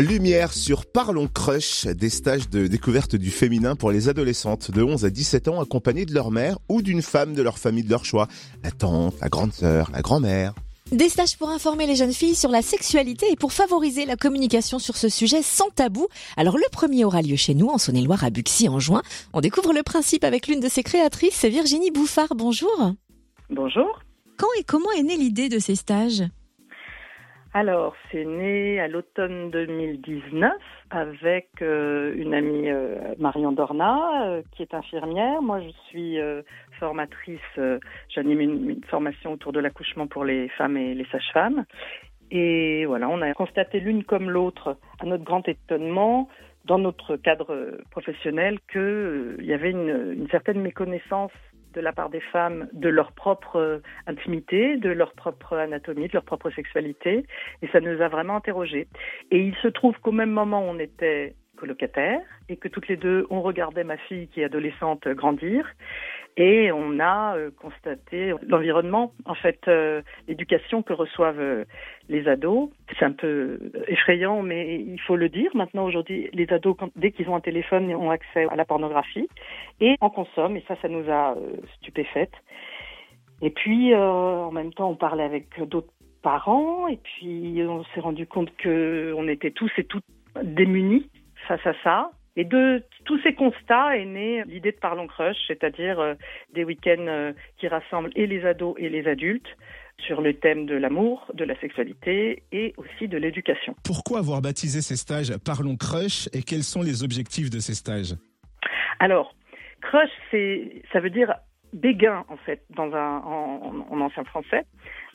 [0.00, 5.04] Lumière sur Parlons Crush, des stages de découverte du féminin pour les adolescentes de 11
[5.04, 8.06] à 17 ans accompagnées de leur mère ou d'une femme de leur famille de leur
[8.06, 8.26] choix,
[8.64, 10.54] la tante, la grande sœur, la grand-mère.
[10.90, 14.78] Des stages pour informer les jeunes filles sur la sexualité et pour favoriser la communication
[14.78, 16.08] sur ce sujet sans tabou.
[16.36, 19.02] Alors le premier aura lieu chez nous en Saône-et-Loire à Buxy en juin.
[19.34, 22.34] On découvre le principe avec l'une de ses créatrices, Virginie Bouffard.
[22.34, 22.94] Bonjour.
[23.50, 24.00] Bonjour.
[24.38, 26.24] Quand et comment est née l'idée de ces stages?
[27.52, 30.52] Alors, c'est né à l'automne 2019
[30.90, 35.42] avec euh, une amie euh, Marion Dorna, euh, qui est infirmière.
[35.42, 36.18] Moi, je suis
[36.78, 37.40] formatrice,
[38.08, 41.64] j'anime une, formation autour de l'accouchement pour les femmes et les sages-femmes.
[42.30, 46.28] Et voilà, on a constaté l'une comme l'autre, à notre grand étonnement,
[46.66, 51.32] dans notre cadre professionnel, qu'il y avait une certaine méconnaissance
[51.74, 56.14] de la part des femmes de leur propre euh, intimité, de leur propre anatomie, de
[56.14, 57.26] leur propre sexualité.
[57.62, 58.88] Et ça nous a vraiment interrogés.
[59.30, 63.26] Et il se trouve qu'au même moment, on était colocataires et que toutes les deux,
[63.30, 65.66] on regardait ma fille qui est adolescente grandir
[66.36, 71.64] et on a euh, constaté l'environnement, en fait, euh, l'éducation que reçoivent euh,
[72.08, 72.70] les ados.
[72.98, 75.50] C'est un peu effrayant, mais il faut le dire.
[75.54, 79.28] Maintenant, aujourd'hui, les ados, dès qu'ils ont un téléphone, ont accès à la pornographie
[79.80, 81.36] et en consomment, et ça, ça nous a
[81.76, 82.34] stupéfaites.
[83.42, 88.26] Et puis, en même temps, on parlait avec d'autres parents, et puis on s'est rendu
[88.26, 90.04] compte que on était tous et toutes
[90.42, 91.08] démunis
[91.48, 92.10] face à ça.
[92.36, 96.14] Et de tous ces constats est née l'idée de Parlons Crush, c'est-à-dire euh,
[96.54, 99.48] des week-ends euh, qui rassemblent et les ados et les adultes
[100.06, 103.74] sur le thème de l'amour, de la sexualité et aussi de l'éducation.
[103.84, 108.14] Pourquoi avoir baptisé ces stages Parlons Crush et quels sont les objectifs de ces stages?
[108.98, 109.34] Alors,
[109.82, 110.10] Crush,
[110.92, 111.34] ça veut dire
[111.72, 114.64] béguin en fait dans un en ancien français.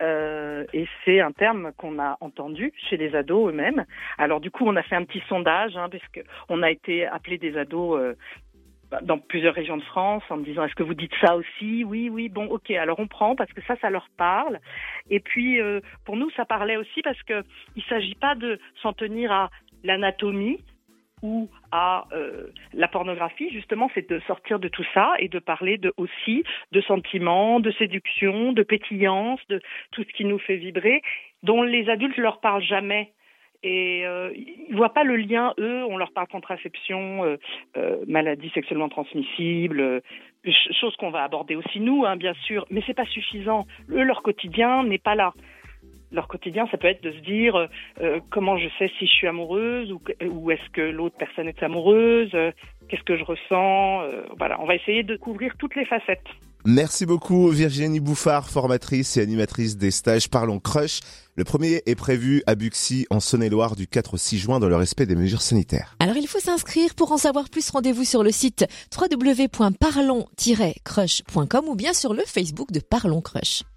[0.00, 3.84] Euh, et c'est un terme qu'on a entendu chez les ados eux-mêmes.
[4.16, 7.38] Alors du coup, on a fait un petit sondage, hein, puisque on a été appelé
[7.38, 8.14] des ados euh,
[9.02, 11.84] dans plusieurs régions de France en me disant est-ce que vous dites ça aussi?
[11.84, 12.70] Oui, oui, bon, ok.
[12.70, 14.60] Alors on prend parce que ça, ça leur parle.
[15.10, 17.42] Et puis euh, pour nous, ça parlait aussi parce que
[17.76, 19.50] il s'agit pas de s'en tenir à
[19.82, 20.62] l'anatomie,
[21.22, 25.80] ou à euh, la pornographie, justement, c'est de sortir de tout ça et de parler
[25.96, 29.60] aussi de sentiments, de séduction, de pétillance, de
[29.92, 31.02] tout ce qui nous fait vibrer,
[31.42, 33.12] dont les adultes ne leur parlent jamais.
[33.64, 37.24] Et euh, ils voient pas le lien, eux, on leur parle contraception,
[37.76, 40.00] euh, maladies sexuellement transmissibles,
[40.80, 43.66] choses qu'on va aborder aussi nous, hein, bien sûr, mais c'est pas suffisant.
[43.90, 45.32] Eux, leur quotidien n'est pas là
[46.12, 47.66] leur quotidien, ça peut être de se dire euh,
[48.00, 51.62] euh, comment je sais si je suis amoureuse ou, ou est-ce que l'autre personne est
[51.62, 52.50] amoureuse, euh,
[52.88, 54.02] qu'est-ce que je ressens.
[54.38, 56.26] voilà, on va essayer de couvrir toutes les facettes.
[56.64, 60.98] Merci beaucoup Virginie Bouffard, formatrice et animatrice des stages Parlons Crush.
[61.36, 64.74] Le premier est prévu à Buxy en Saône-et-Loire du 4 au 6 juin dans le
[64.76, 65.94] respect des mesures sanitaires.
[66.00, 67.70] Alors il faut s'inscrire pour en savoir plus.
[67.70, 68.66] Rendez-vous sur le site
[68.98, 73.62] www.parlons-crush.com ou bien sur le Facebook de Parlons Crush.